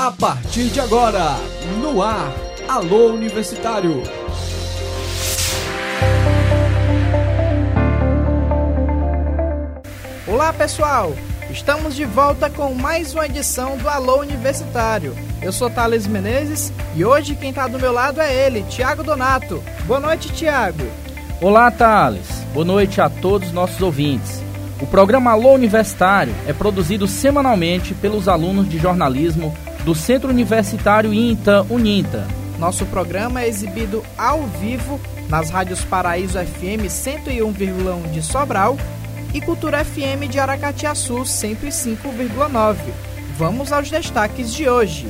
[0.00, 1.34] A partir de agora,
[1.82, 2.32] no ar,
[2.68, 4.00] Alô Universitário.
[10.24, 11.12] Olá pessoal,
[11.50, 15.16] estamos de volta com mais uma edição do Alô Universitário.
[15.42, 19.60] Eu sou Thales Menezes e hoje quem está do meu lado é ele, Tiago Donato.
[19.84, 20.86] Boa noite, Tiago.
[21.40, 22.28] Olá, Thales.
[22.54, 24.40] Boa noite a todos os nossos ouvintes.
[24.80, 29.52] O programa Alô Universitário é produzido semanalmente pelos alunos de jornalismo
[29.88, 32.28] do Centro Universitário INTA Uninta.
[32.58, 38.76] Nosso programa é exibido ao vivo nas rádios Paraíso FM 101,1 de Sobral
[39.32, 42.76] e Cultura FM de Aracatiaçu 105,9.
[43.38, 45.06] Vamos aos destaques de hoje.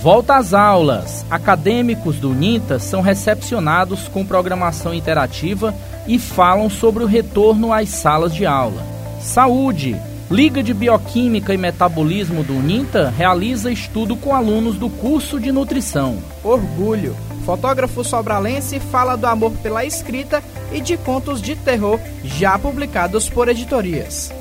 [0.00, 1.26] Volta às aulas.
[1.28, 5.74] Acadêmicos do UNINTA são recepcionados com programação interativa
[6.06, 8.80] e falam sobre o retorno às salas de aula.
[9.20, 10.00] Saúde.
[10.30, 16.18] Liga de Bioquímica e Metabolismo do UNINTA realiza estudo com alunos do curso de nutrição.
[16.42, 17.14] Orgulho.
[17.44, 23.48] Fotógrafo sobralense fala do amor pela escrita e de contos de terror já publicados por
[23.48, 24.32] editorias.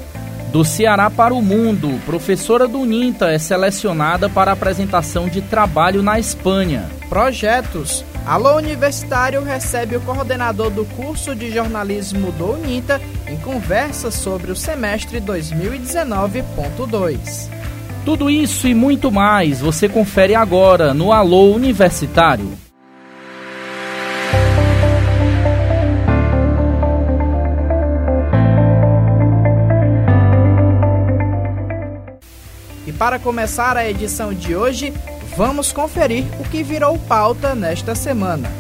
[0.54, 6.18] Do Ceará para o Mundo, professora do UNINTA é selecionada para apresentação de trabalho na
[6.18, 6.90] Espanha.
[7.10, 8.06] Projetos.
[8.26, 14.56] Alô Universitário recebe o coordenador do curso de jornalismo do UNINTA em conversa sobre o
[14.56, 17.50] semestre 2019.2.
[18.06, 22.50] Tudo isso e muito mais você confere agora no Alô Universitário.
[32.88, 34.94] E para começar a edição de hoje,
[35.36, 38.52] vamos conferir o que virou pauta nesta semana.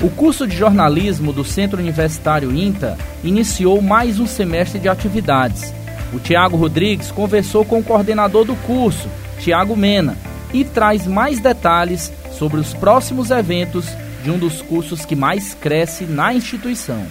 [0.00, 5.72] O curso de jornalismo do Centro Universitário INTA iniciou mais um semestre de atividades.
[6.12, 9.08] O Tiago Rodrigues conversou com o coordenador do curso,
[9.40, 10.16] Tiago Mena,
[10.52, 13.86] e traz mais detalhes sobre os próximos eventos
[14.22, 17.06] de um dos cursos que mais cresce na instituição.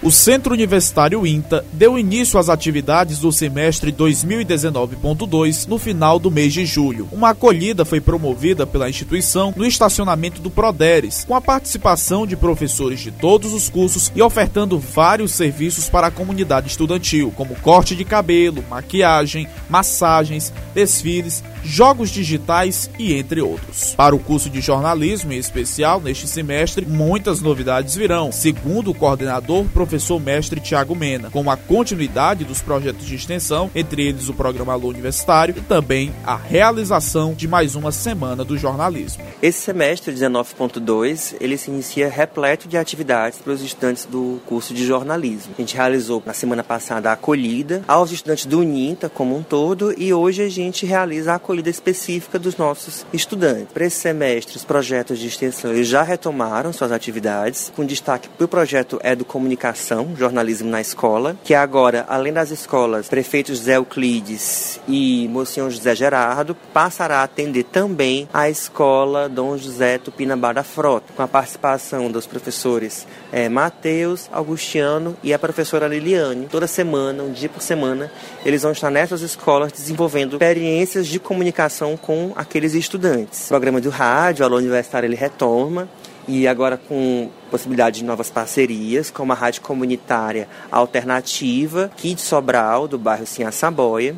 [0.00, 6.52] O Centro Universitário INTA deu início às atividades do semestre 2019.2 no final do mês
[6.52, 7.08] de julho.
[7.10, 13.00] Uma acolhida foi promovida pela instituição no estacionamento do Proderes, com a participação de professores
[13.00, 18.04] de todos os cursos e ofertando vários serviços para a comunidade estudantil, como corte de
[18.04, 23.94] cabelo, maquiagem, massagens, desfiles, jogos digitais e entre outros.
[23.96, 29.64] Para o curso de jornalismo em especial, neste semestre, muitas novidades virão, segundo o coordenador
[29.64, 29.87] professor
[30.20, 34.88] mestre Tiago Mena, com a continuidade dos projetos de extensão, entre eles o programa Alô
[34.88, 39.24] Universitário e também a realização de mais uma semana do jornalismo.
[39.42, 44.84] Esse semestre 19.2, ele se inicia repleto de atividades para os estudantes do curso de
[44.84, 45.54] jornalismo.
[45.56, 49.94] A gente realizou na semana passada a acolhida aos estudantes do UNINTA como um todo
[49.96, 53.72] e hoje a gente realiza a acolhida específica dos nossos estudantes.
[53.72, 58.48] Para esse semestre, os projetos de extensão já retomaram suas atividades, com destaque para o
[58.48, 59.77] projeto Educomunicação,
[60.16, 66.54] Jornalismo na Escola, que agora, além das escolas Prefeito José Euclides e Mocinho José Gerardo,
[66.72, 72.26] passará a atender também a escola Dom José Tupinambá da Frota, com a participação dos
[72.26, 76.46] professores é, Matheus, Augustiano e a professora Liliane.
[76.50, 78.10] Toda semana, um dia por semana,
[78.44, 83.46] eles vão estar nessas escolas desenvolvendo experiências de comunicação com aqueles estudantes.
[83.46, 85.88] O programa do rádio, a Universitária, ele retoma
[86.28, 92.98] e agora com possibilidade de novas parcerias, como a Rádio Comunitária Alternativa, de Sobral, do
[92.98, 94.14] bairro Sinha Saboia,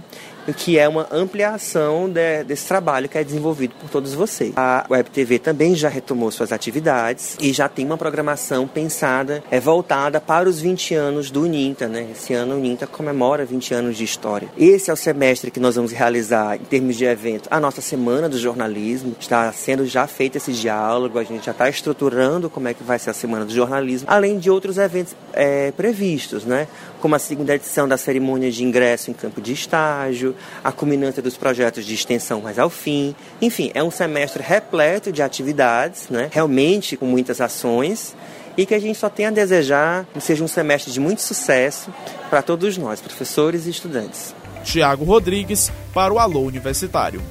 [0.52, 4.52] que é uma ampliação de, desse trabalho que é desenvolvido por todos vocês.
[4.56, 9.60] A Web TV também já retomou suas atividades e já tem uma programação pensada, é
[9.60, 12.08] voltada para os 20 anos do Uninta, né?
[12.12, 14.48] Esse ano o Uninta comemora 20 anos de história.
[14.56, 18.28] Esse é o semestre que nós vamos realizar em termos de evento a nossa semana
[18.28, 19.14] do jornalismo.
[19.18, 22.98] Está sendo já feito esse diálogo, a gente já está estruturando como é que vai
[22.98, 26.68] ser a semana do jornalismo, além de outros eventos é, previstos, né?
[27.00, 31.34] Como a segunda edição da cerimônia de ingresso em campo de estágio, a culminância dos
[31.34, 33.16] projetos de extensão mais ao fim.
[33.40, 36.28] Enfim, é um semestre repleto de atividades, né?
[36.30, 38.14] realmente com muitas ações,
[38.54, 41.92] e que a gente só tem a desejar que seja um semestre de muito sucesso
[42.28, 44.34] para todos nós, professores e estudantes.
[44.62, 47.22] Tiago Rodrigues, para o Alô Universitário.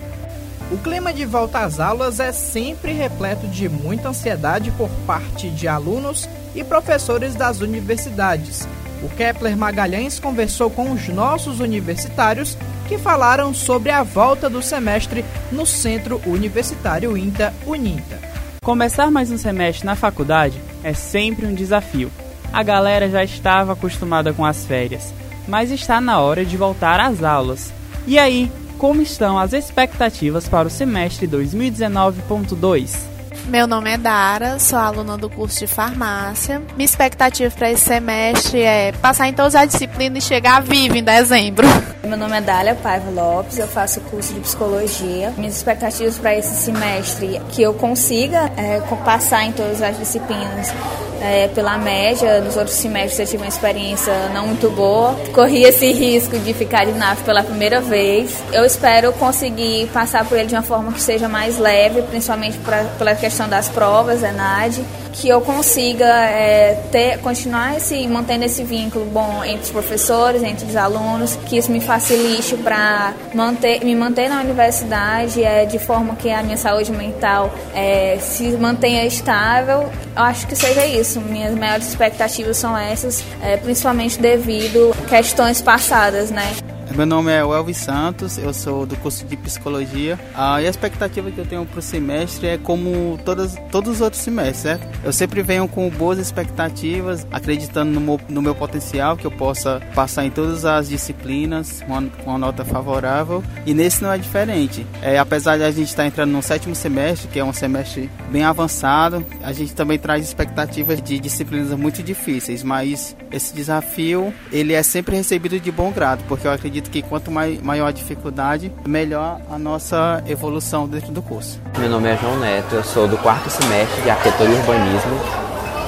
[0.71, 5.67] O clima de volta às aulas é sempre repleto de muita ansiedade por parte de
[5.67, 8.67] alunos e professores das universidades.
[9.01, 12.57] O Kepler Magalhães conversou com os nossos universitários
[12.87, 18.19] que falaram sobre a volta do semestre no Centro Universitário INTA Uninta.
[18.61, 22.11] Começar mais um semestre na faculdade é sempre um desafio.
[22.51, 25.13] A galera já estava acostumada com as férias,
[25.47, 27.71] mas está na hora de voltar às aulas.
[28.05, 33.08] E aí, como estão as expectativas para o semestre 2019.2.
[33.49, 36.61] Meu nome é Dara, sou aluna do curso de farmácia.
[36.75, 41.03] Minha expectativa para esse semestre é passar em todas as disciplinas e chegar vivo em
[41.03, 41.67] dezembro.
[42.09, 45.31] Meu nome é Dália Paiva Lopes, eu faço curso de psicologia.
[45.37, 50.73] Minhas expectativas para esse semestre é que eu consiga é, passar em todas as disciplinas
[51.21, 52.41] é, pela média.
[52.41, 55.13] Nos outros semestres eu tive uma experiência não muito boa.
[55.35, 58.35] Corri esse risco de ficar de NAF pela primeira vez.
[58.51, 62.85] Eu espero conseguir passar por ele de uma forma que seja mais leve, principalmente pra,
[62.97, 64.83] pela questão das provas, ENAD
[65.13, 70.65] que eu consiga é, ter, continuar esse, mantendo esse vínculo bom entre os professores, entre
[70.65, 76.15] os alunos, que isso me facilite para manter, me manter na universidade é, de forma
[76.15, 79.89] que a minha saúde mental é, se mantenha estável.
[80.15, 81.19] Eu acho que seja isso.
[81.21, 86.53] Minhas maiores expectativas são essas, é, principalmente devido a questões passadas, né?
[86.95, 90.19] Meu nome é Elvis Santos, eu sou do curso de Psicologia.
[90.33, 94.21] Ah, a expectativa que eu tenho para o semestre é como todas, todos os outros
[94.21, 94.87] semestres, certo?
[95.03, 99.79] Eu sempre venho com boas expectativas, acreditando no meu, no meu potencial, que eu possa
[99.93, 103.43] passar em todas as disciplinas com uma, uma nota favorável.
[103.65, 104.85] E nesse não é diferente.
[105.01, 108.43] É, apesar de a gente estar entrando no sétimo semestre, que é um semestre bem
[108.43, 114.81] avançado, a gente também traz expectativas de disciplinas muito difíceis, mas esse desafio ele é
[114.81, 118.71] sempre recebido de bom grado, porque eu acredito acredito que quanto mais, maior a dificuldade,
[118.85, 121.59] melhor a nossa evolução dentro do curso.
[121.77, 125.19] Meu nome é João Neto, eu sou do quarto semestre de Arquitetura e Urbanismo.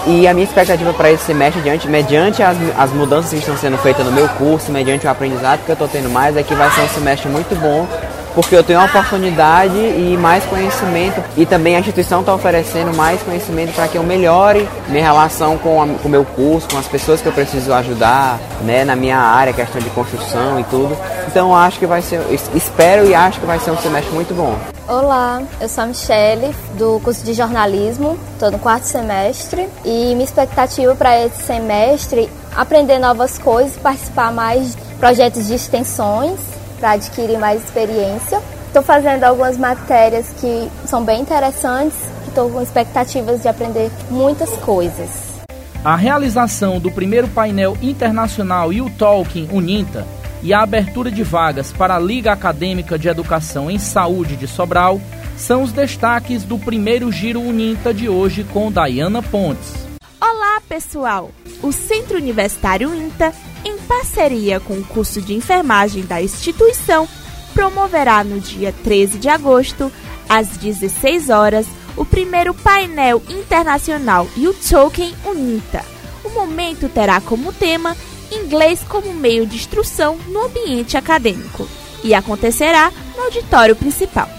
[0.08, 3.78] E a minha expectativa para esse semestre, diante, mediante as, as mudanças que estão sendo
[3.78, 6.70] feitas no meu curso, mediante o aprendizado que eu estou tendo mais, é que vai
[6.72, 7.88] ser um semestre muito bom
[8.34, 13.22] porque eu tenho uma oportunidade e mais conhecimento e também a instituição está oferecendo mais
[13.22, 17.28] conhecimento para que eu melhore minha relação com, o meu curso, com as pessoas que
[17.28, 20.98] eu preciso ajudar, né, na minha área, questão de construção e tudo.
[21.28, 22.22] Então acho que vai ser,
[22.54, 24.58] espero e acho que vai ser um semestre muito bom.
[24.88, 30.24] Olá, eu sou a Michele, do curso de jornalismo, estou no quarto semestre e minha
[30.24, 37.38] expectativa para esse semestre aprender novas coisas, participar mais de projetos de extensões para adquirir
[37.38, 38.42] mais experiência.
[38.68, 44.50] Estou fazendo algumas matérias que são bem interessantes, que estou com expectativas de aprender muitas
[44.58, 45.40] coisas.
[45.84, 50.06] A realização do primeiro painel internacional U Talking Uninta
[50.44, 55.00] e a abertura de vagas para a Liga Acadêmica de Educação em Saúde de Sobral
[55.38, 59.74] são os destaques do primeiro Giro Uninta de hoje com Dayana Pontes.
[60.20, 61.32] Olá, pessoal!
[61.62, 63.34] O Centro Universitário INTA
[63.64, 67.08] em parceria com o curso de enfermagem da instituição,
[67.54, 69.92] promoverá no dia 13 de agosto,
[70.28, 74.28] às 16 horas, o primeiro painel internacional
[74.70, 75.84] Token UNITA.
[76.24, 77.98] O momento terá como tema
[78.32, 81.68] Inglês como meio de instrução no ambiente acadêmico
[82.04, 84.30] e acontecerá no auditório principal.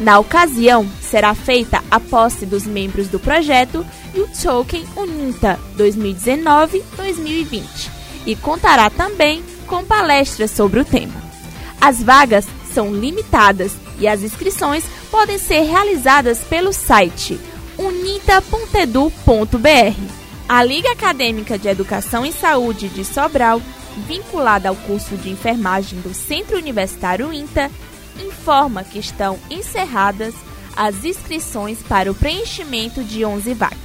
[0.00, 3.84] Na ocasião, será feita a posse dos membros do projeto
[4.42, 7.97] Token UNITA 2019-2020
[8.28, 11.14] e contará também com palestras sobre o tema.
[11.80, 17.40] As vagas são limitadas e as inscrições podem ser realizadas pelo site
[17.78, 19.18] unita.edu.br.
[20.46, 23.62] A Liga Acadêmica de Educação e Saúde de Sobral,
[24.06, 27.70] vinculada ao curso de enfermagem do Centro Universitário INTA,
[28.20, 30.34] informa que estão encerradas
[30.76, 33.78] as inscrições para o preenchimento de 11 vagas.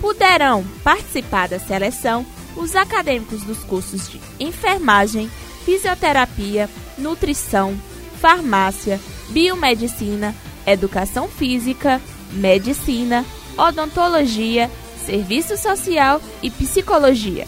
[0.00, 5.30] Poderão participar da seleção os acadêmicos dos cursos de enfermagem,
[5.64, 6.68] fisioterapia,
[6.98, 7.76] nutrição,
[8.20, 10.34] farmácia, biomedicina,
[10.66, 12.00] educação física,
[12.32, 13.24] medicina,
[13.56, 14.70] odontologia,
[15.04, 17.46] serviço social e psicologia.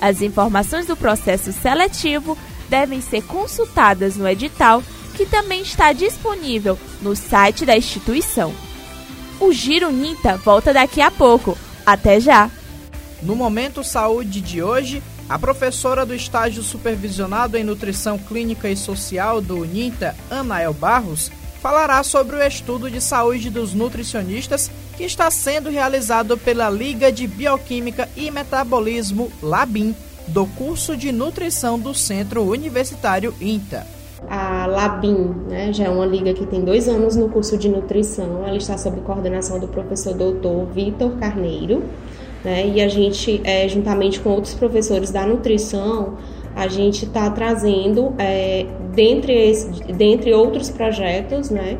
[0.00, 2.36] As informações do processo seletivo
[2.68, 4.82] devem ser consultadas no edital,
[5.14, 8.52] que também está disponível no site da instituição.
[9.40, 11.56] O Giro Ninta volta daqui a pouco.
[11.84, 12.50] Até já!
[13.22, 19.40] No Momento Saúde de hoje, a professora do estágio supervisionado em Nutrição Clínica e Social
[19.40, 21.30] do UNINTA, Anael Barros,
[21.60, 27.26] falará sobre o estudo de saúde dos nutricionistas que está sendo realizado pela Liga de
[27.26, 29.94] Bioquímica e Metabolismo LABIM,
[30.28, 33.86] do curso de nutrição do Centro Universitário INTA.
[34.28, 38.44] A Labim, né, já é uma liga que tem dois anos no curso de nutrição.
[38.44, 41.82] Ela está sob coordenação do professor doutor Vitor Carneiro
[42.46, 42.70] né?
[42.72, 46.16] E a gente, é, juntamente com outros professores da nutrição,
[46.54, 51.76] a gente está trazendo, é, dentre, esse, dentre outros projetos, né,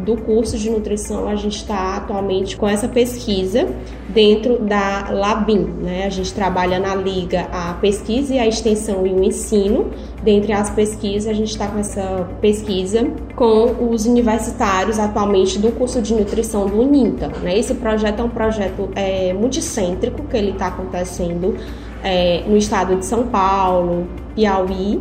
[0.00, 3.68] do curso de nutrição, a gente está atualmente com essa pesquisa
[4.08, 5.66] dentro da Labim.
[5.82, 6.04] Né?
[6.06, 9.90] A gente trabalha na liga a pesquisa e a extensão e o ensino.
[10.22, 16.02] Dentre as pesquisas, a gente está com essa pesquisa com os universitários atualmente do curso
[16.02, 17.28] de nutrição do UNINTA.
[17.42, 17.58] Né?
[17.58, 21.56] Esse projeto é um projeto é, multicêntrico que ele está acontecendo
[22.02, 25.00] é, no estado de São Paulo, Piauí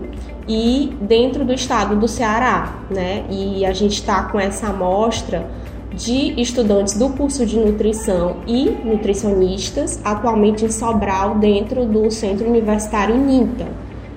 [0.50, 3.24] e dentro do estado do Ceará, né?
[3.30, 5.48] E a gente está com essa amostra
[5.94, 13.16] de estudantes do curso de nutrição e nutricionistas atualmente em Sobral dentro do Centro Universitário
[13.16, 13.68] NINTA.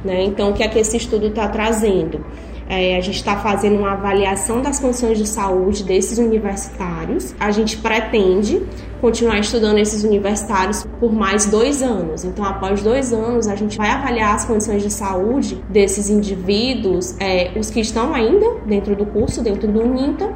[0.02, 0.24] Né?
[0.24, 2.24] Então, o que é que esse estudo está trazendo?
[2.68, 7.34] É, a gente está fazendo uma avaliação das condições de saúde desses universitários.
[7.38, 8.62] A gente pretende
[9.00, 12.24] continuar estudando esses universitários por mais dois anos.
[12.24, 17.50] Então, após dois anos, a gente vai avaliar as condições de saúde desses indivíduos, é,
[17.58, 20.32] os que estão ainda dentro do curso, dentro do UNINTA,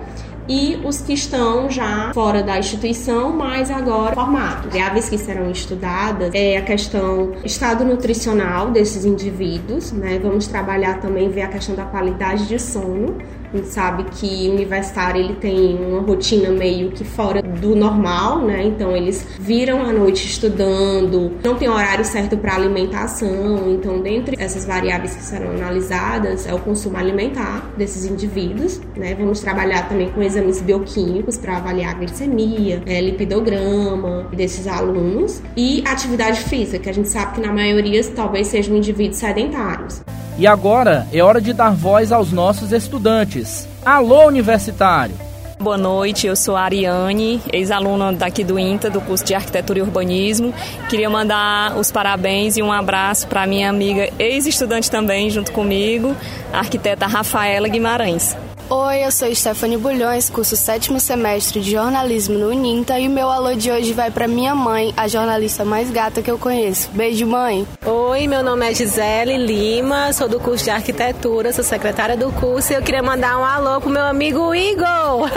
[0.49, 4.67] e os que estão já fora da instituição, mas agora formados.
[4.67, 10.19] Variáveis que serão estudadas é a questão estado nutricional desses indivíduos, né?
[10.23, 13.19] Vamos trabalhar também ver a questão da qualidade de sono,
[13.53, 18.43] a gente sabe que o universitário ele tem uma rotina meio que fora do normal,
[18.43, 18.65] né?
[18.65, 23.73] Então eles viram a noite estudando, não tem horário certo para alimentação.
[23.73, 29.15] Então, dentre essas variáveis que serão analisadas é o consumo alimentar desses indivíduos, né?
[29.15, 35.83] Vamos trabalhar também com exames bioquímicos para avaliar a glicemia, é, lipidograma desses alunos e
[35.87, 40.03] atividade física, que a gente sabe que na maioria talvez sejam indivíduos sedentários.
[40.39, 43.67] E agora é hora de dar voz aos nossos estudantes.
[43.85, 45.15] Alô, universitário!
[45.59, 49.83] Boa noite, eu sou a Ariane, ex-aluna daqui do INTA, do curso de Arquitetura e
[49.83, 50.53] Urbanismo.
[50.91, 56.15] Queria mandar os parabéns e um abraço para minha amiga ex-estudante também, junto comigo,
[56.53, 58.37] a arquiteta Rafaela Guimarães.
[58.69, 63.31] Oi, eu sou Stephanie Bulhões, curso sétimo semestre de jornalismo no Uninta e o meu
[63.31, 66.91] alô de hoje vai para minha mãe, a jornalista mais gata que eu conheço.
[66.93, 67.65] Beijo, mãe.
[67.85, 72.73] Oi, meu nome é Gisele Lima, sou do curso de arquitetura, sou secretária do curso
[72.73, 75.31] e eu queria mandar um alô pro meu amigo Igor.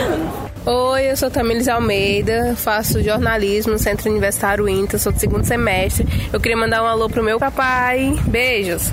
[0.64, 6.08] Oi, eu sou Tamilis Almeida, faço jornalismo no Centro Universitário INTA, sou do segundo semestre.
[6.32, 8.18] Eu queria mandar um alô pro meu papai.
[8.26, 8.90] Beijos.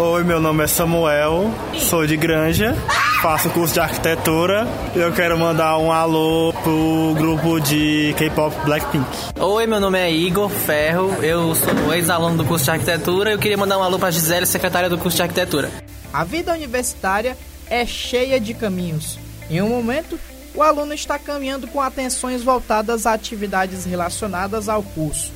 [0.00, 2.72] Oi, meu nome é Samuel, sou de Granja,
[3.20, 4.64] faço curso de arquitetura
[4.94, 9.04] e eu quero mandar um alô pro grupo de K-pop Blackpink.
[9.40, 13.40] Oi, meu nome é Igor Ferro, eu sou ex-aluno do curso de arquitetura e eu
[13.40, 15.68] queria mandar um alô pra Gisele, secretária do curso de arquitetura.
[16.12, 17.36] A vida universitária
[17.68, 19.18] é cheia de caminhos.
[19.50, 20.16] Em um momento,
[20.54, 25.32] o aluno está caminhando com atenções voltadas a atividades relacionadas ao curso.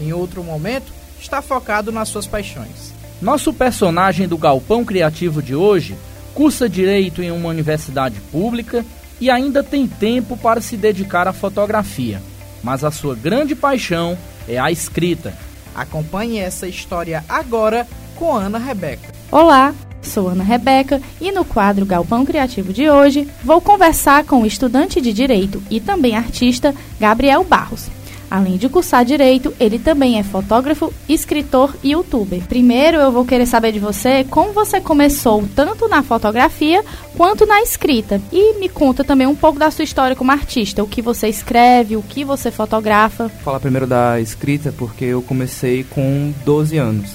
[0.00, 2.95] Em outro momento, está focado nas suas paixões.
[3.20, 5.96] Nosso personagem do Galpão Criativo de hoje
[6.34, 8.84] cursa direito em uma universidade pública
[9.18, 12.20] e ainda tem tempo para se dedicar à fotografia.
[12.62, 15.32] Mas a sua grande paixão é a escrita.
[15.74, 19.10] Acompanhe essa história agora com Ana Rebeca.
[19.30, 24.46] Olá, sou Ana Rebeca e no quadro Galpão Criativo de hoje vou conversar com o
[24.46, 27.88] estudante de direito e também artista Gabriel Barros.
[28.30, 32.42] Além de cursar direito, ele também é fotógrafo, escritor e youtuber.
[32.46, 36.84] Primeiro, eu vou querer saber de você como você começou tanto na fotografia
[37.16, 38.20] quanto na escrita.
[38.32, 41.96] E me conta também um pouco da sua história como artista, o que você escreve,
[41.96, 43.28] o que você fotografa.
[43.28, 47.10] Vou falar primeiro da escrita porque eu comecei com 12 anos.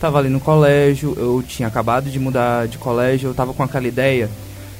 [0.00, 3.86] Tava ali no colégio, eu tinha acabado de mudar de colégio, eu tava com aquela
[3.86, 4.28] ideia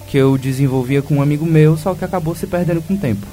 [0.08, 3.26] que eu desenvolvia com um amigo meu, só que acabou se perdendo com o tempo.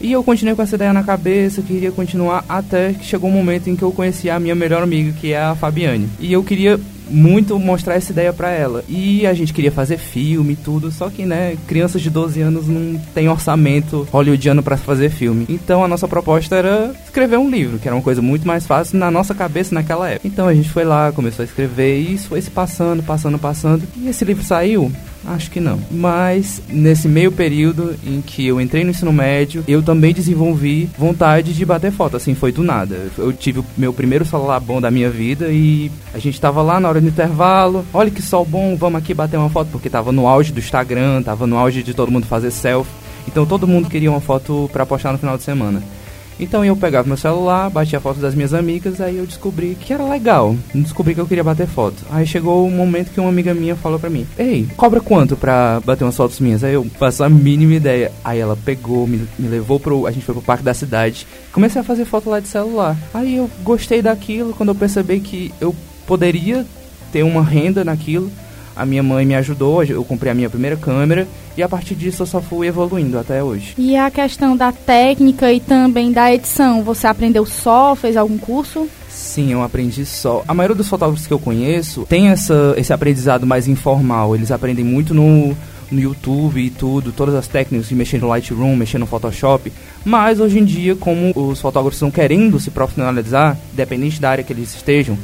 [0.00, 3.68] E eu continuei com essa ideia na cabeça, queria continuar até que chegou um momento
[3.68, 6.08] em que eu conheci a minha melhor amiga, que é a Fabiane.
[6.18, 6.78] E eu queria
[7.12, 8.84] muito mostrar essa ideia para ela.
[8.88, 12.66] E a gente queria fazer filme e tudo, só que, né, crianças de 12 anos
[12.66, 15.46] não tem orçamento hollywoodiano para fazer filme.
[15.48, 18.98] Então a nossa proposta era escrever um livro, que era uma coisa muito mais fácil
[18.98, 20.26] na nossa cabeça naquela época.
[20.26, 23.82] Então a gente foi lá, começou a escrever e isso foi se passando, passando, passando.
[23.96, 24.90] E esse livro saiu
[25.24, 25.78] Acho que não.
[25.90, 31.54] Mas nesse meio período em que eu entrei no ensino médio, eu também desenvolvi vontade
[31.54, 33.08] de bater foto, assim, foi do nada.
[33.16, 36.80] Eu tive o meu primeiro celular bom da minha vida e a gente tava lá
[36.80, 40.12] na hora do intervalo, olha que sol bom, vamos aqui bater uma foto, porque tava
[40.12, 42.92] no auge do Instagram, tava no auge de todo mundo fazer selfie.
[43.26, 45.82] Então todo mundo queria uma foto para postar no final de semana.
[46.40, 50.04] Então eu pegava meu celular, batia foto das minhas amigas, aí eu descobri que era
[50.04, 50.56] legal.
[50.74, 52.02] Descobri que eu queria bater foto.
[52.10, 55.80] Aí chegou o momento que uma amiga minha falou pra mim: Ei, cobra quanto pra
[55.84, 56.64] bater umas fotos minhas?
[56.64, 58.10] Aí eu faço a mínima ideia.
[58.24, 60.06] Aí ela pegou, me, me levou pro.
[60.06, 61.26] A gente foi pro parque da cidade.
[61.52, 62.96] Comecei a fazer foto lá de celular.
[63.14, 65.74] Aí eu gostei daquilo quando eu percebi que eu
[66.06, 66.66] poderia
[67.12, 68.30] ter uma renda naquilo.
[68.74, 72.22] a minha mãe me ajudou, eu comprei a minha primeira câmera e a partir disso
[72.22, 73.74] eu só fui evoluindo até hoje.
[73.76, 78.88] E a questão da técnica e também da edição, você aprendeu só, fez algum curso?
[79.10, 80.42] Sim, eu aprendi só.
[80.48, 84.34] A maioria dos fotógrafos que eu conheço tem essa, esse aprendizado mais informal.
[84.34, 85.54] Eles aprendem muito no,
[85.90, 89.70] no YouTube e tudo, todas as técnicas de mexer no Lightroom, mexer no Photoshop.
[90.02, 94.52] Mas hoje em dia, como os fotógrafos estão querendo se profissionalizar, dependente da área que
[94.52, 95.18] eles estejam,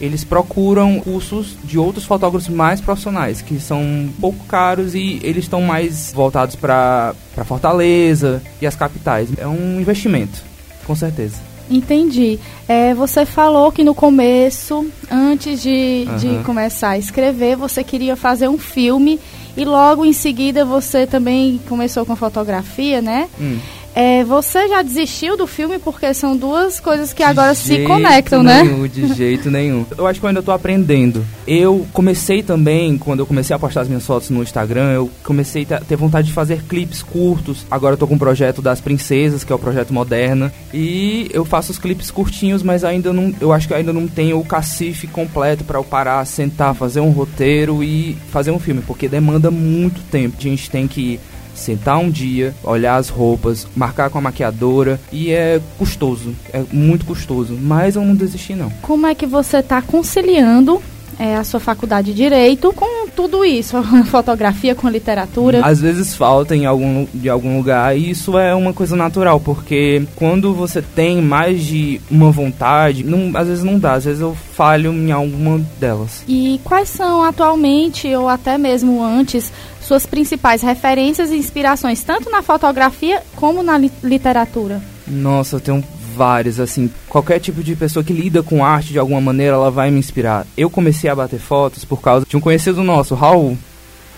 [0.00, 5.44] eles procuram cursos de outros fotógrafos mais profissionais, que são um pouco caros e eles
[5.44, 9.28] estão mais voltados para Fortaleza e as capitais.
[9.38, 10.42] É um investimento,
[10.86, 11.36] com certeza.
[11.70, 12.38] Entendi.
[12.68, 16.16] É, você falou que no começo, antes de, uhum.
[16.16, 19.18] de começar a escrever, você queria fazer um filme
[19.56, 23.28] e logo em seguida você também começou com fotografia, né?
[23.40, 23.58] Hum.
[23.94, 28.42] É, você já desistiu do filme porque são duas coisas que de agora se conectam,
[28.42, 28.88] nenhum, né?
[28.88, 29.86] De jeito nenhum.
[29.96, 31.24] Eu acho que eu ainda estou aprendendo.
[31.46, 35.66] Eu comecei também, quando eu comecei a postar as minhas fotos no Instagram, eu comecei
[35.70, 37.64] a ter vontade de fazer clipes curtos.
[37.70, 40.52] Agora eu tô com o um projeto das princesas, que é o projeto Moderna.
[40.72, 43.32] E eu faço os clipes curtinhos, mas ainda não.
[43.40, 47.10] Eu acho que ainda não tenho o cacife completo para eu parar, sentar, fazer um
[47.10, 50.36] roteiro e fazer um filme, porque demanda muito tempo.
[50.38, 51.20] A gente tem que
[51.54, 57.04] sentar um dia, olhar as roupas, marcar com a maquiadora e é custoso, é muito
[57.04, 58.70] custoso, mas eu não desisti não.
[58.82, 60.82] Como é que você está conciliando
[61.18, 65.64] é, a sua faculdade de Direito com tudo isso, fotografia com literatura.
[65.64, 70.02] Às vezes falta em algum, de algum lugar e isso é uma coisa natural, porque
[70.16, 74.34] quando você tem mais de uma vontade, não, às vezes não dá, às vezes eu
[74.34, 76.24] falho em alguma delas.
[76.26, 79.52] E quais são atualmente, ou até mesmo antes,
[79.84, 84.80] suas principais referências e inspirações, tanto na fotografia como na li literatura?
[85.06, 85.84] Nossa, eu tenho
[86.16, 89.90] várias, assim, qualquer tipo de pessoa que lida com arte de alguma maneira, ela vai
[89.90, 90.46] me inspirar.
[90.56, 93.58] Eu comecei a bater fotos por causa de um conhecido nosso, Raul.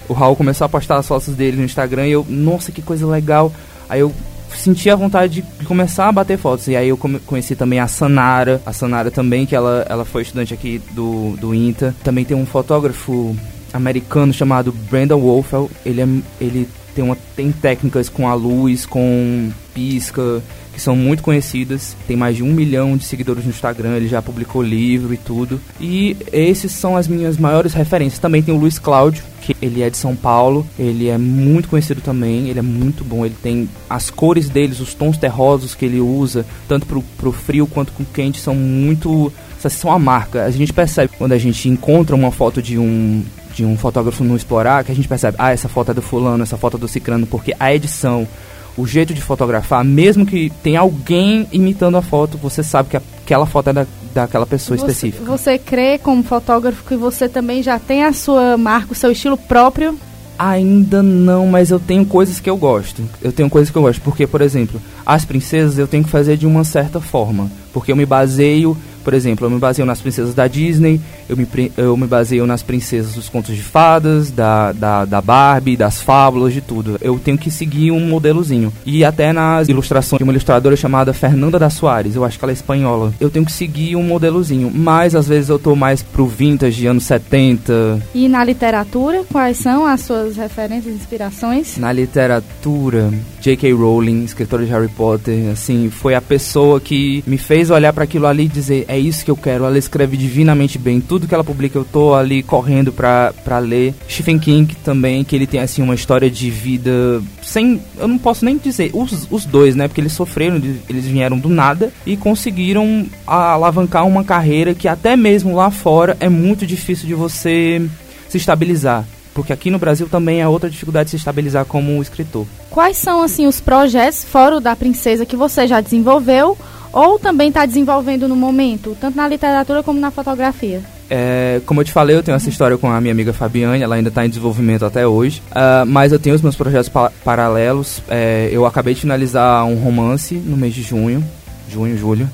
[0.08, 3.06] O Raul começou a postar as fotos dele no Instagram e eu, nossa, que coisa
[3.06, 3.52] legal.
[3.88, 4.12] Aí eu
[4.54, 6.68] senti a vontade de começar a bater fotos.
[6.68, 10.54] E aí eu conheci também a Sanara, a Sanara também, que ela, ela foi estudante
[10.54, 11.94] aqui do, do INTA.
[12.04, 13.36] Também tem um fotógrafo
[13.76, 15.70] americano chamado Brandon Wolfell.
[15.84, 16.08] Ele, é,
[16.40, 20.42] ele tem, uma, tem técnicas com a luz, com pisca,
[20.72, 21.96] que são muito conhecidas.
[22.06, 23.96] Tem mais de um milhão de seguidores no Instagram.
[23.96, 25.60] Ele já publicou livro e tudo.
[25.80, 28.18] E esses são as minhas maiores referências.
[28.18, 30.66] Também tem o Luiz Cláudio, que ele é de São Paulo.
[30.78, 32.48] Ele é muito conhecido também.
[32.48, 33.24] Ele é muito bom.
[33.24, 37.66] Ele tem as cores deles, os tons terrosos que ele usa, tanto pro, pro frio
[37.66, 39.32] quanto pro quente, são muito.
[39.68, 40.44] São a marca.
[40.44, 43.24] A gente percebe quando a gente encontra uma foto de um
[43.56, 46.42] de um fotógrafo no explorar, que a gente percebe, ah, essa foto é do fulano,
[46.42, 48.28] essa foto é do cicrano, porque a edição,
[48.76, 53.46] o jeito de fotografar, mesmo que tenha alguém imitando a foto, você sabe que aquela
[53.46, 55.24] foto é da, daquela pessoa você, específica.
[55.24, 59.38] Você crê como fotógrafo que você também já tem a sua marca, o seu estilo
[59.38, 59.98] próprio?
[60.38, 63.02] Ainda não, mas eu tenho coisas que eu gosto.
[63.22, 66.36] Eu tenho coisas que eu gosto, porque, por exemplo, as princesas eu tenho que fazer
[66.36, 70.34] de uma certa forma, porque eu me baseio por exemplo, eu me baseio nas princesas
[70.34, 75.04] da Disney, eu me, eu me baseio nas princesas dos contos de fadas, da, da,
[75.04, 76.98] da Barbie, das fábulas, de tudo.
[77.00, 78.72] Eu tenho que seguir um modelozinho.
[78.84, 82.50] E até nas ilustrações de uma ilustradora chamada Fernanda da Soares, eu acho que ela
[82.50, 84.72] é espanhola, eu tenho que seguir um modelozinho.
[84.74, 88.02] Mas às vezes eu tô mais pro vintage, anos 70.
[88.12, 91.76] E na literatura, quais são as suas referências e inspirações?
[91.76, 93.12] Na literatura,
[93.46, 93.72] J.K.
[93.74, 98.26] Rowling, escritora de Harry Potter, assim, foi a pessoa que me fez olhar para aquilo
[98.26, 99.64] ali e dizer: é isso que eu quero.
[99.64, 101.00] Ela escreve divinamente bem.
[101.00, 103.94] Tudo que ela publica eu tô ali correndo pra, pra ler.
[104.10, 107.80] Stephen King também, que ele tem assim uma história de vida sem.
[107.96, 108.90] Eu não posso nem dizer.
[108.92, 109.86] Os, os dois, né?
[109.86, 110.56] Porque eles sofreram,
[110.88, 116.28] eles vieram do nada e conseguiram alavancar uma carreira que até mesmo lá fora é
[116.28, 117.80] muito difícil de você
[118.28, 119.06] se estabilizar
[119.36, 122.46] porque aqui no Brasil também é outra dificuldade de se estabilizar como escritor.
[122.70, 126.56] Quais são assim os projetos fora o da princesa que você já desenvolveu
[126.90, 130.80] ou também está desenvolvendo no momento, tanto na literatura como na fotografia?
[131.10, 133.96] É, como eu te falei, eu tenho essa história com a minha amiga Fabiane, ela
[133.96, 138.00] ainda está em desenvolvimento até hoje, uh, mas eu tenho os meus projetos pa paralelos.
[138.08, 141.22] É, eu acabei de finalizar um romance no mês de junho,
[141.70, 142.28] junho, julho,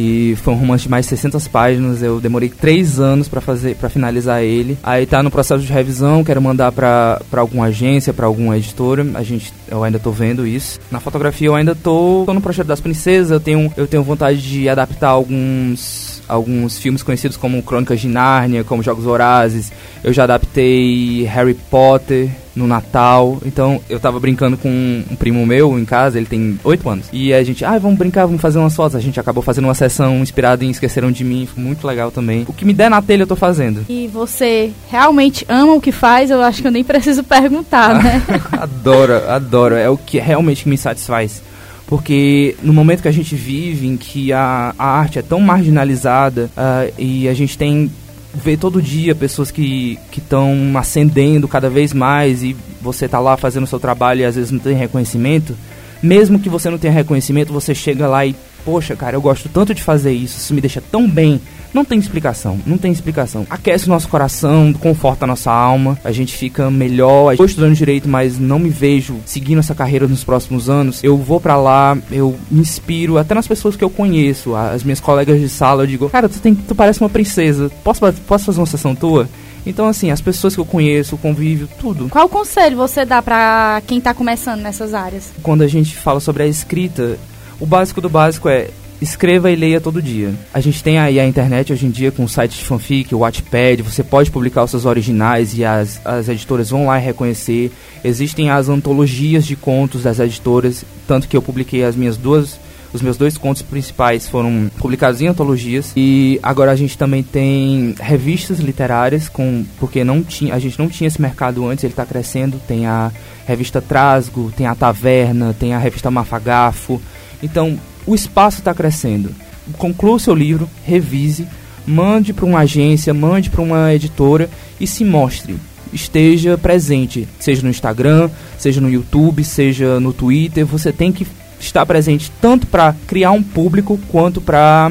[0.00, 2.02] e foi um romance de mais de 600 páginas.
[2.02, 4.78] Eu demorei três anos para fazer, para finalizar ele.
[4.80, 9.04] Aí tá no processo de revisão, quero mandar para alguma agência, para alguma editora.
[9.14, 10.78] A gente, eu ainda tô vendo isso.
[10.88, 13.32] Na fotografia eu ainda tô, tô no projeto das princesas.
[13.32, 18.64] Eu tenho, eu tenho vontade de adaptar alguns alguns filmes conhecidos como Crônicas de Nárnia,
[18.64, 19.72] como Jogos Vorazes.
[20.04, 23.38] Eu já adaptei Harry Potter no Natal.
[23.46, 27.06] Então eu tava brincando com um primo meu em casa, ele tem 8 anos.
[27.12, 28.96] E a gente, ah, vamos brincar, vamos fazer umas fotos.
[28.96, 32.44] A gente acabou fazendo uma sessão inspirada em Esqueceram de Mim, foi muito legal também.
[32.46, 33.86] O que me der na telha eu tô fazendo.
[33.88, 36.30] E você realmente ama o que faz?
[36.30, 38.22] Eu acho que eu nem preciso perguntar, né?
[38.52, 39.74] adoro, adoro.
[39.76, 41.42] É o que realmente me satisfaz.
[41.88, 46.50] Porque no momento que a gente vive, em que a, a arte é tão marginalizada
[46.54, 47.90] uh, e a gente tem
[48.34, 53.64] vê todo dia pessoas que estão ascendendo cada vez mais e você tá lá fazendo
[53.64, 55.56] o seu trabalho e às vezes não tem reconhecimento,
[56.02, 59.74] mesmo que você não tenha reconhecimento, você chega lá e, poxa, cara, eu gosto tanto
[59.74, 61.40] de fazer isso, isso me deixa tão bem,
[61.72, 63.46] não tem explicação, não tem explicação.
[63.50, 67.32] Aquece o nosso coração, conforta a nossa alma, a gente fica melhor.
[67.32, 71.02] Estou estudando direito, mas não me vejo seguindo essa carreira nos próximos anos.
[71.02, 75.00] Eu vou para lá, eu me inspiro até nas pessoas que eu conheço, as minhas
[75.00, 78.60] colegas de sala, eu digo, cara, tu, tem, tu parece uma princesa, posso, posso fazer
[78.60, 79.28] uma sessão tua?
[79.66, 82.08] Então, assim, as pessoas que eu conheço, o convívio, tudo.
[82.08, 85.30] Qual conselho você dá para quem tá começando nessas áreas?
[85.42, 87.18] Quando a gente fala sobre a escrita,
[87.60, 88.70] o básico do básico é
[89.00, 90.34] escreva e leia todo dia.
[90.52, 93.18] A gente tem aí a internet hoje em dia com o site de fanfic, o
[93.18, 97.70] Wattpad, você pode publicar os seus originais e as, as editoras vão lá reconhecer.
[98.02, 102.58] Existem as antologias de contos das editoras, tanto que eu publiquei as minhas duas
[102.92, 107.94] os meus dois contos principais foram publicados em antologias e agora a gente também tem
[108.00, 112.06] revistas literárias com porque não tinha a gente não tinha esse mercado antes ele está
[112.06, 113.12] crescendo tem a
[113.46, 117.00] revista Trasgo tem a Taverna tem a revista Mafagafo
[117.42, 119.34] então o espaço está crescendo.
[119.76, 121.46] Conclua seu livro, revise,
[121.86, 124.48] mande para uma agência, mande para uma editora
[124.80, 125.56] e se mostre.
[125.92, 130.64] Esteja presente, seja no Instagram, seja no YouTube, seja no Twitter.
[130.64, 131.26] Você tem que
[131.60, 134.90] estar presente tanto para criar um público quanto para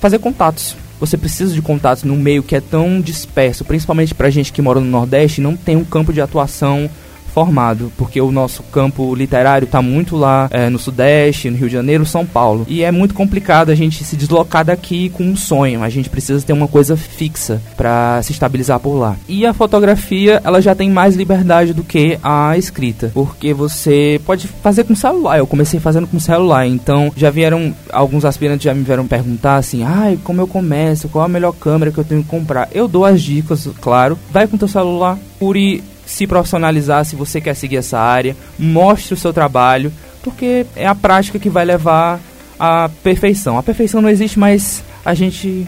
[0.00, 0.76] fazer contatos.
[0.98, 4.80] Você precisa de contatos num meio que é tão disperso, principalmente para gente que mora
[4.80, 6.90] no Nordeste, não tem um campo de atuação
[7.34, 11.74] formado, porque o nosso campo literário está muito lá é, no Sudeste, no Rio de
[11.74, 12.64] Janeiro, São Paulo.
[12.68, 15.82] E é muito complicado a gente se deslocar daqui com um sonho.
[15.82, 19.16] A gente precisa ter uma coisa fixa para se estabilizar por lá.
[19.28, 24.46] E a fotografia, ela já tem mais liberdade do que a escrita, porque você pode
[24.46, 25.38] fazer com celular.
[25.38, 29.82] Eu comecei fazendo com celular, então já vieram alguns aspirantes já me vieram perguntar assim:
[29.82, 31.08] "Ai, como eu começo?
[31.08, 32.68] Qual a melhor câmera que eu tenho que comprar?".
[32.72, 34.16] Eu dou as dicas, claro.
[34.30, 39.16] Vai com teu celular, procure se profissionalizar se você quer seguir essa área, mostre o
[39.16, 42.20] seu trabalho, porque é a prática que vai levar
[42.58, 43.58] à perfeição.
[43.58, 45.66] A perfeição não existe, mas a gente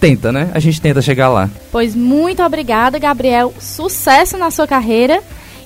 [0.00, 0.50] tenta, né?
[0.54, 1.50] A gente tenta chegar lá.
[1.70, 3.52] Pois muito obrigada, Gabriel.
[3.58, 5.22] Sucesso na sua carreira.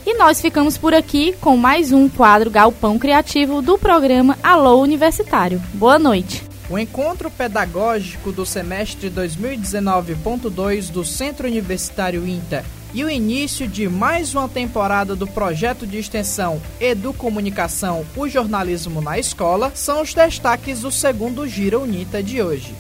[0.07, 5.61] E nós ficamos por aqui com mais um quadro Galpão Criativo do programa Alô Universitário.
[5.75, 6.43] Boa noite.
[6.71, 14.35] O encontro pedagógico do semestre 2019.2 do Centro Universitário INTA e o início de mais
[14.35, 20.91] uma temporada do projeto de extensão Educomunicação, o jornalismo na escola, são os destaques do
[20.91, 22.75] segundo Gira Unita de hoje.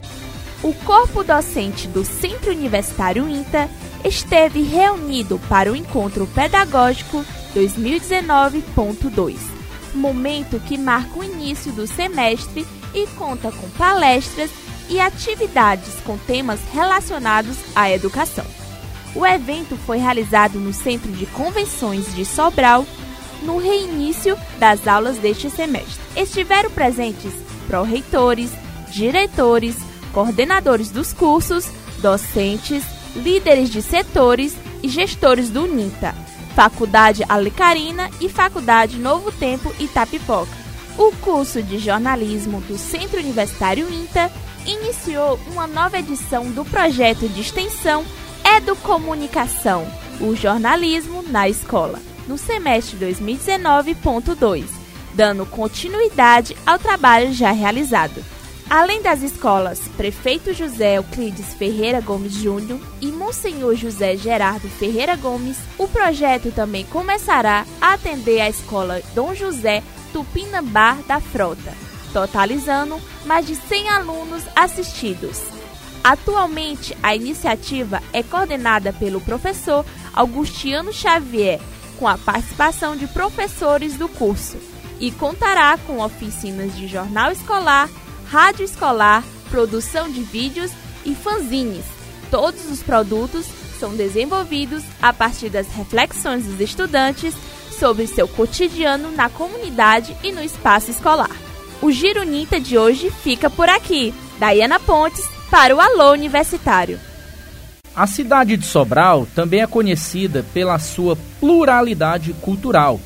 [0.62, 3.68] O corpo docente do Centro Universitário INTA
[4.04, 9.36] esteve reunido para o encontro pedagógico 2019.2,
[9.94, 14.50] momento que marca o início do semestre e conta com palestras
[14.88, 18.59] e atividades com temas relacionados à educação.
[19.14, 22.86] O evento foi realizado no Centro de Convenções de Sobral,
[23.42, 26.00] no reinício das aulas deste semestre.
[26.14, 27.32] Estiveram presentes
[27.66, 28.50] pró-reitores,
[28.90, 29.76] diretores,
[30.12, 31.68] coordenadores dos cursos,
[31.98, 32.84] docentes,
[33.16, 36.14] líderes de setores e gestores do UNITA,
[36.54, 40.60] Faculdade Alecarina e Faculdade Novo Tempo Itapipoca.
[40.98, 44.30] O curso de jornalismo do Centro Universitário INTA
[44.66, 48.04] iniciou uma nova edição do projeto de extensão
[48.56, 49.86] Educomunicação,
[50.20, 54.64] o jornalismo na escola, no semestre 2019.2,
[55.14, 58.24] dando continuidade ao trabalho já realizado.
[58.68, 65.56] Além das escolas Prefeito José Euclides Ferreira Gomes Júnior e Monsenhor José Gerardo Ferreira Gomes,
[65.78, 69.80] o projeto também começará a atender a escola Dom José
[70.12, 71.72] Tupinambá da Frota,
[72.12, 75.59] totalizando mais de 100 alunos assistidos.
[76.02, 79.84] Atualmente, a iniciativa é coordenada pelo professor
[80.14, 81.60] Augustiano Xavier,
[81.98, 84.56] com a participação de professores do curso,
[84.98, 87.88] e contará com oficinas de jornal escolar,
[88.30, 90.70] rádio escolar, produção de vídeos
[91.04, 91.84] e fanzines.
[92.30, 93.46] Todos os produtos
[93.78, 97.34] são desenvolvidos a partir das reflexões dos estudantes
[97.78, 101.34] sobre seu cotidiano na comunidade e no espaço escolar.
[101.82, 104.14] O Giro Nita de hoje fica por aqui.
[104.38, 106.98] Daiana Pontes para o Alô Universitário.
[107.94, 113.00] A cidade de Sobral também é conhecida pela sua pluralidade cultural.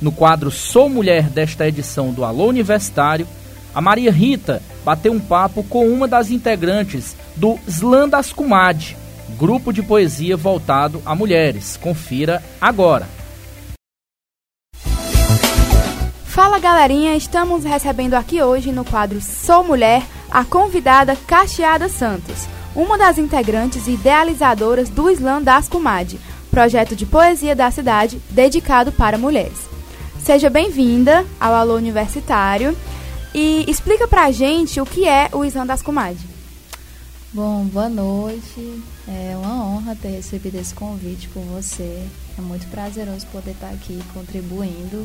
[0.00, 3.26] No quadro Sou Mulher desta edição do Alô Universitário,
[3.74, 8.96] a Maria Rita bateu um papo com uma das integrantes do Slam das Comadre,
[9.38, 11.78] grupo de poesia voltado a mulheres.
[11.80, 13.17] Confira agora.
[16.38, 22.46] Fala galerinha, estamos recebendo aqui hoje no quadro Sou Mulher a convidada Cacheada Santos,
[22.76, 28.92] uma das integrantes e idealizadoras do Slam das Comadre, projeto de poesia da cidade dedicado
[28.92, 29.58] para mulheres.
[30.20, 32.72] Seja bem-vinda ao Alô Universitário
[33.34, 36.24] e explica pra gente o que é o Slam das Comadre.
[37.32, 38.80] Bom, boa noite.
[39.08, 42.06] É uma honra ter recebido esse convite por você.
[42.38, 45.04] É muito prazeroso poder estar aqui contribuindo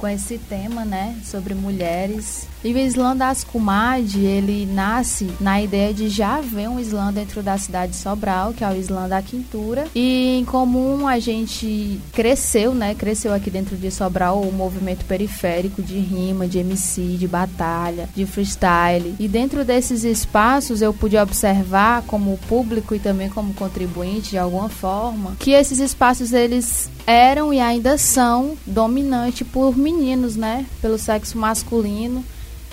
[0.00, 2.48] com esse tema, né, sobre mulheres.
[2.64, 7.42] E o Islã das Comadre, ele nasce na ideia de já haver um Islã dentro
[7.42, 9.86] da cidade de Sobral, que é o Islã da Quintura.
[9.94, 15.82] E em comum a gente cresceu, né, cresceu aqui dentro de Sobral o movimento periférico
[15.82, 19.14] de rima, de MC, de batalha, de freestyle.
[19.18, 24.68] E dentro desses espaços eu pude observar como público e também como contribuinte de alguma
[24.68, 30.66] forma, que esses espaços eles eram e ainda são dominantes por meninos, né?
[30.80, 32.24] Pelo sexo masculino.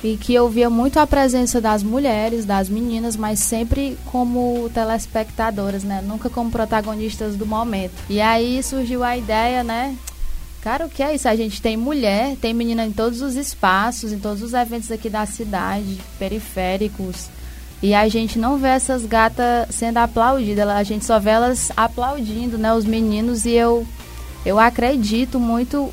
[0.04, 5.84] E que eu via muito a presença das mulheres, das meninas, mas sempre como telespectadoras,
[5.84, 6.04] né?
[6.06, 7.94] Nunca como protagonistas do momento.
[8.08, 9.98] E aí surgiu a ideia, né?
[10.62, 11.28] Cara, o que é isso?
[11.28, 15.10] A gente tem mulher, tem menina em todos os espaços, em todos os eventos aqui
[15.10, 17.30] da cidade, periféricos.
[17.82, 22.58] E a gente não vê essas gatas sendo aplaudidas, a gente só vê elas aplaudindo,
[22.58, 22.72] né?
[22.74, 23.88] Os meninos e eu
[24.46, 25.92] eu acredito muito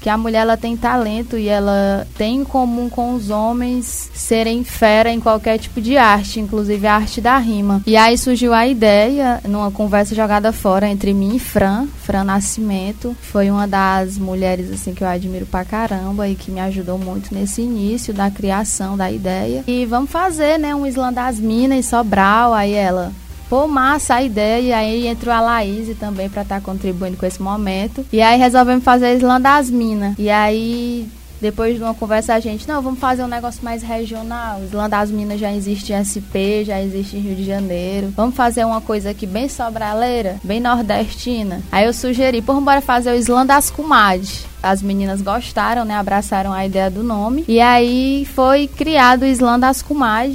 [0.00, 4.62] que a mulher ela tem talento e ela tem em comum com os homens serem
[4.64, 7.82] fera em qualquer tipo de arte, inclusive a arte da rima.
[7.86, 13.16] E aí surgiu a ideia, numa conversa jogada fora entre mim e Fran, Fran Nascimento,
[13.20, 17.34] foi uma das mulheres assim que eu admiro pra caramba e que me ajudou muito
[17.34, 19.64] nesse início da criação da ideia.
[19.66, 23.12] E vamos fazer, né, um Islã das Minas e Sobral, aí ela
[23.48, 24.60] Pô, massa a ideia.
[24.60, 28.04] E aí entrou a Laís também para estar tá contribuindo com esse momento.
[28.12, 30.14] E aí resolvemos fazer a Islã das Minas.
[30.18, 31.08] E aí
[31.40, 34.62] depois de uma conversa, a gente, não, vamos fazer um negócio mais regional.
[34.62, 38.12] Islã das Minas já existe em SP, já existe em Rio de Janeiro.
[38.16, 41.60] Vamos fazer uma coisa aqui bem sobraleira, bem nordestina.
[41.70, 45.94] Aí eu sugeri, pô, bora fazer o Islã das Comadres as meninas gostaram, né?
[45.94, 47.44] Abraçaram a ideia do nome.
[47.48, 49.84] E aí foi criado o Islã das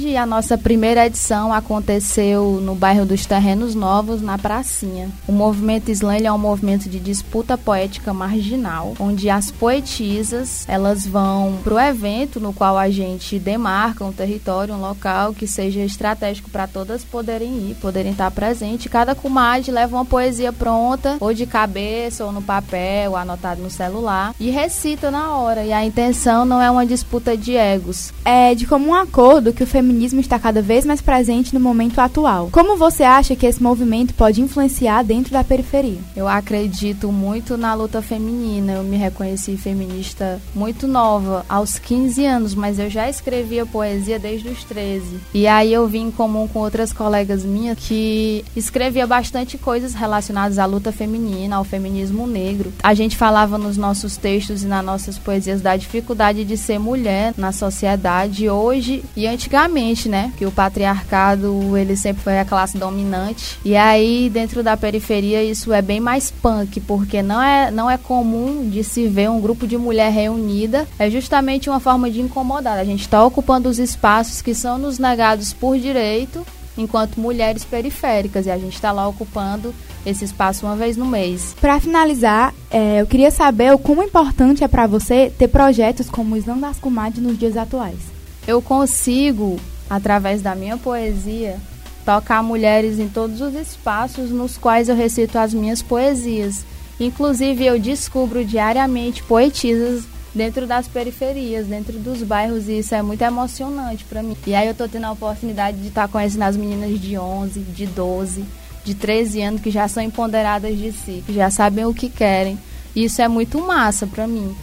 [0.00, 5.10] e a nossa primeira edição aconteceu no bairro dos Terrenos Novos, na Pracinha.
[5.28, 11.58] O movimento Islã é um movimento de disputa poética marginal, onde as poetisas, elas vão
[11.62, 16.66] pro evento no qual a gente demarca um território, um local que seja estratégico para
[16.66, 18.90] todas poderem ir, poderem estar presentes.
[18.90, 23.70] Cada comadre leva uma poesia pronta, ou de cabeça, ou no papel, ou anotado no
[23.70, 25.64] celular e recita na hora.
[25.64, 28.12] E a intenção não é uma disputa de egos.
[28.24, 32.48] É de comum acordo que o feminismo está cada vez mais presente no momento atual.
[32.52, 35.98] Como você acha que esse movimento pode influenciar dentro da periferia?
[36.16, 38.74] Eu acredito muito na luta feminina.
[38.74, 44.48] Eu me reconheci feminista muito nova, aos 15 anos, mas eu já escrevia poesia desde
[44.48, 45.20] os 13.
[45.34, 50.58] E aí eu vim em comum com outras colegas minhas que escrevia bastante coisas relacionadas
[50.58, 52.72] à luta feminina, ao feminismo negro.
[52.82, 56.78] A gente falava nos nossos nossos textos e nas nossas poesias da dificuldade de ser
[56.78, 60.32] mulher na sociedade hoje e antigamente, né?
[60.36, 63.58] Que o patriarcado, ele sempre foi a classe dominante.
[63.64, 67.96] E aí, dentro da periferia, isso é bem mais punk, porque não é, não é
[67.96, 70.88] comum de se ver um grupo de mulher reunida.
[70.98, 72.78] É justamente uma forma de incomodar.
[72.78, 76.44] A gente está ocupando os espaços que são nos negados por direito
[76.76, 81.54] enquanto mulheres periféricas e a gente está lá ocupando esse espaço uma vez no mês.
[81.60, 86.34] Para finalizar, é, eu queria saber o quão importante é para você ter projetos como
[86.34, 87.98] o Islã das Comadres nos dias atuais.
[88.46, 89.58] Eu consigo,
[89.88, 91.56] através da minha poesia,
[92.04, 96.64] tocar mulheres em todos os espaços nos quais eu recito as minhas poesias.
[96.98, 103.22] Inclusive, eu descubro diariamente poetisas dentro das periferias, dentro dos bairros, e isso é muito
[103.22, 104.36] emocionante para mim.
[104.46, 107.60] E aí eu tô tendo a oportunidade de estar tá conhecendo as meninas de 11,
[107.60, 108.44] de 12,
[108.84, 112.58] de 13 anos que já são empoderadas de si, que já sabem o que querem.
[112.94, 114.54] E isso é muito massa para mim.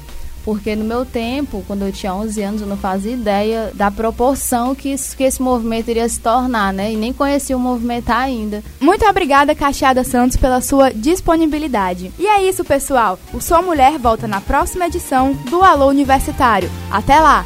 [0.43, 4.73] Porque no meu tempo, quando eu tinha 11 anos, eu não fazia ideia da proporção
[4.73, 6.93] que, isso, que esse movimento iria se tornar, né?
[6.93, 8.63] E nem conhecia o movimento ainda.
[8.80, 12.12] Muito obrigada, Cacheada Santos, pela sua disponibilidade.
[12.17, 13.19] E é isso, pessoal.
[13.34, 16.69] O Sua Mulher volta na próxima edição do Alô Universitário.
[16.91, 17.45] Até lá!